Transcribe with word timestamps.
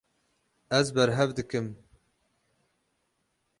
Ez 0.77 0.87
berhev 0.95 1.29
dikim. 1.37 1.67